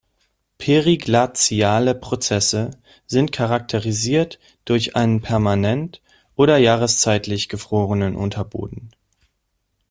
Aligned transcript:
Periglaziale 0.57 1.93
Prozesse 1.93 2.71
sind 3.05 3.31
charakterisiert 3.31 4.39
durch 4.65 4.95
einen 4.95 5.21
permanent 5.21 6.01
oder 6.35 6.57
jahreszeitlich 6.57 7.49
gefrorenen 7.49 8.15
Unterboden. 8.15 8.89